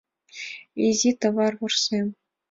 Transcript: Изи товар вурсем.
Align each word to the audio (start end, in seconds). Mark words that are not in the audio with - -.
Изи 0.87 1.11
товар 1.21 1.53
вурсем. 1.59 2.07